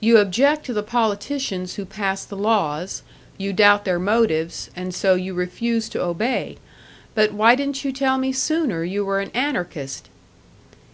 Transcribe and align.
"You 0.00 0.16
object 0.16 0.64
to 0.64 0.72
the 0.72 0.82
politicians 0.82 1.74
who 1.74 1.84
pass 1.84 2.24
the 2.24 2.38
laws, 2.38 3.02
you 3.36 3.52
doubt 3.52 3.84
their 3.84 3.98
motives 3.98 4.70
and 4.74 4.94
so 4.94 5.14
you 5.14 5.34
refuse 5.34 5.90
to 5.90 6.02
obey. 6.02 6.56
But 7.14 7.34
why 7.34 7.54
didn't 7.54 7.84
you 7.84 7.92
tell 7.92 8.16
me 8.16 8.32
sooner 8.32 8.82
you 8.82 9.04
were 9.04 9.20
an 9.20 9.30
anarchist?" 9.34 10.08